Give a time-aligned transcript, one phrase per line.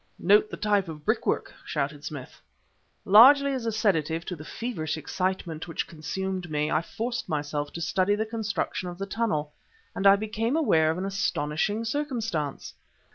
[0.17, 2.41] "Note the type of brickwork!" shouted Smith.
[3.05, 7.81] Largely as a sedative to the feverish excitement which consumed me, I forced myself to
[7.81, 9.53] study the construction of the tunnel;
[9.93, 12.73] and I became aware of an astonishing circumstance.